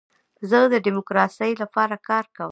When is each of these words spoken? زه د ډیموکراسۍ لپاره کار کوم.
زه 0.49 0.59
د 0.73 0.75
ډیموکراسۍ 0.85 1.51
لپاره 1.61 1.95
کار 2.09 2.23
کوم. 2.33 2.39